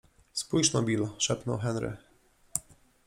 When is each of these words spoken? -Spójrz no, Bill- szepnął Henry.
-Spójrz 0.33 0.73
no, 0.73 0.81
Bill- 0.83 1.07
szepnął 1.27 1.57
Henry. 1.57 1.97